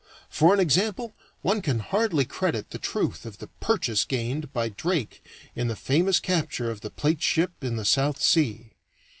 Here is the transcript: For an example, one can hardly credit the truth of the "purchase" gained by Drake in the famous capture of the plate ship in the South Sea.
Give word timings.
For 0.31 0.51
an 0.51 0.59
example, 0.59 1.13
one 1.43 1.61
can 1.61 1.77
hardly 1.77 2.25
credit 2.25 2.71
the 2.71 2.79
truth 2.79 3.23
of 3.23 3.37
the 3.37 3.49
"purchase" 3.59 4.03
gained 4.03 4.51
by 4.51 4.69
Drake 4.69 5.23
in 5.55 5.67
the 5.67 5.75
famous 5.75 6.19
capture 6.19 6.71
of 6.71 6.81
the 6.81 6.89
plate 6.89 7.21
ship 7.21 7.51
in 7.63 7.75
the 7.75 7.85
South 7.85 8.19
Sea. 8.19 8.71